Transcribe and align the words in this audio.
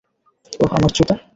ওহ, 0.59 0.69
আমার 0.77 0.91
জুতা! 0.95 1.15